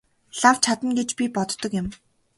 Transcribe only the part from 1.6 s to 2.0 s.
юм.